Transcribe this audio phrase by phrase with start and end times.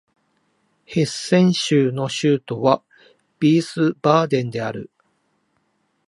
[0.85, 2.81] ヘッセン州の州都は
[3.39, 4.89] ヴィースバーデンである